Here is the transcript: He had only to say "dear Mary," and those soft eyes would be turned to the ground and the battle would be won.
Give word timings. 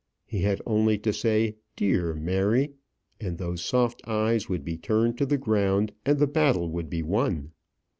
He 0.25 0.39
had 0.41 0.63
only 0.65 0.97
to 0.97 1.13
say 1.13 1.57
"dear 1.75 2.15
Mary," 2.15 2.71
and 3.19 3.37
those 3.37 3.63
soft 3.63 4.01
eyes 4.07 4.49
would 4.49 4.65
be 4.65 4.75
turned 4.75 5.15
to 5.19 5.27
the 5.27 5.37
ground 5.37 5.91
and 6.07 6.17
the 6.17 6.25
battle 6.25 6.71
would 6.71 6.89
be 6.89 7.03
won. 7.03 7.51